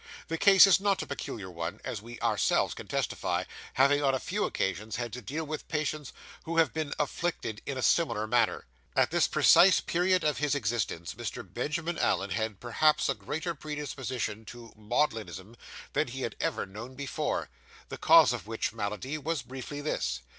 The 0.29 0.37
case 0.39 0.65
is 0.65 0.79
not 0.79 1.03
a 1.03 1.05
peculiar 1.05 1.51
one, 1.51 1.79
as 1.83 2.01
we 2.01 2.19
ourself 2.21 2.73
can 2.73 2.87
testify, 2.87 3.43
having, 3.73 4.01
on 4.01 4.15
a 4.15 4.19
few 4.19 4.45
occasions, 4.45 4.95
had 4.95 5.13
to 5.13 5.21
deal 5.21 5.43
with 5.45 5.67
patients 5.67 6.11
who 6.45 6.57
have 6.57 6.73
been 6.73 6.95
afflicted 6.97 7.61
in 7.67 7.77
a 7.77 7.83
similar 7.83 8.25
manner. 8.25 8.65
At 8.95 9.11
this 9.11 9.27
precise 9.27 9.79
period 9.79 10.23
of 10.23 10.39
his 10.39 10.55
existence, 10.55 11.13
Mr. 11.13 11.47
Benjamin 11.47 11.99
Allen 11.99 12.31
had 12.31 12.59
perhaps 12.59 13.09
a 13.09 13.13
greater 13.13 13.53
predisposition 13.53 14.43
to 14.45 14.73
maudlinism 14.75 15.55
than 15.93 16.07
he 16.07 16.23
had 16.23 16.35
ever 16.41 16.65
known 16.65 16.95
before; 16.95 17.51
the 17.89 17.99
cause 17.99 18.33
of 18.33 18.47
which 18.47 18.73
malady 18.73 19.19
was 19.19 19.43
briefly 19.43 19.81
this. 19.81 20.21